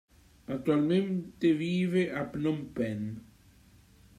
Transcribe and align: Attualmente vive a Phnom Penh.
Attualmente 0.53 1.47
vive 1.59 2.03
a 2.11 2.23
Phnom 2.31 2.59
Penh. 2.75 3.07